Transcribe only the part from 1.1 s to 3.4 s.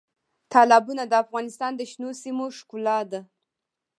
افغانستان د شنو سیمو ښکلا ده.